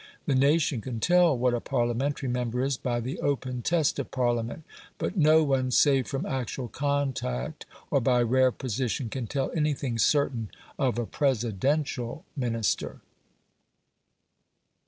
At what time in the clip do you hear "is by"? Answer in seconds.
2.63-2.99